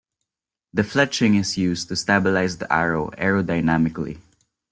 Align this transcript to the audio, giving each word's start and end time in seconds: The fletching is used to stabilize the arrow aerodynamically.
The 0.73 0.81
fletching 0.81 1.39
is 1.39 1.59
used 1.59 1.87
to 1.89 1.95
stabilize 1.95 2.57
the 2.57 2.73
arrow 2.73 3.11
aerodynamically. 3.19 4.19